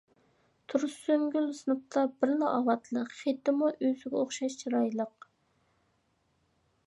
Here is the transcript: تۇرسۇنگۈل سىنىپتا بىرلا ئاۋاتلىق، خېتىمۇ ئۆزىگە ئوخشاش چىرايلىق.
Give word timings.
تۇرسۇنگۈل 0.71 1.49
سىنىپتا 1.57 2.05
بىرلا 2.23 2.47
ئاۋاتلىق، 2.53 3.13
خېتىمۇ 3.19 3.71
ئۆزىگە 3.73 4.21
ئوخشاش 4.23 4.55
چىرايلىق. 4.63 5.31